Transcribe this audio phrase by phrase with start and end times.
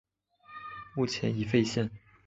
[0.95, 1.91] 目前已废线。